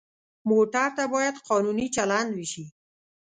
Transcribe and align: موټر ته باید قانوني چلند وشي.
موټر 0.49 0.87
ته 0.97 1.03
باید 1.13 1.35
قانوني 1.49 1.87
چلند 1.95 2.29
وشي. 2.33 2.65